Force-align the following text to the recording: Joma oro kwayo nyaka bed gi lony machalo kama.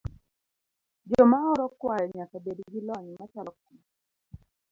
Joma 1.11 1.37
oro 1.51 1.65
kwayo 1.79 2.05
nyaka 2.17 2.35
bed 2.43 2.57
gi 2.71 2.79
lony 2.87 3.09
machalo 3.19 3.51
kama. 3.59 3.83